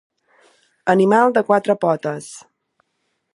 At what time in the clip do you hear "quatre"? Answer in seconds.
1.51-1.75